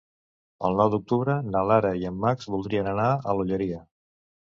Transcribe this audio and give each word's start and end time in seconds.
El 0.69 0.77
nou 0.77 0.87
d'octubre 0.93 1.35
na 1.49 1.61
Lara 1.71 1.91
i 2.03 2.07
en 2.11 2.17
Max 2.23 2.47
voldrien 2.55 2.89
anar 2.93 3.07
a 3.11 3.37
l'Olleria. 3.41 3.83